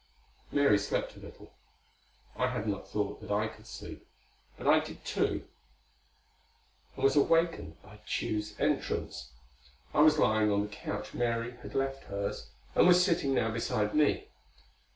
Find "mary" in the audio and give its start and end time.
0.51-0.79, 11.13-11.51